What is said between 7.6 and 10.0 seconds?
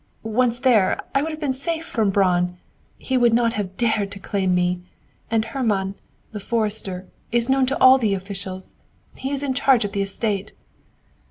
to all the officials. He has charge of